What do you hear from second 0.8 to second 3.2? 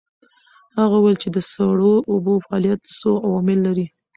وویل چې د سړو اوبو فعالیت څو